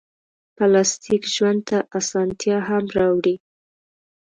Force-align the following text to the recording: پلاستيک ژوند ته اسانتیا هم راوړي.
پلاستيک 0.55 1.23
ژوند 1.35 1.59
ته 1.69 1.77
اسانتیا 1.99 2.57
هم 2.69 2.83
راوړي. 2.97 3.35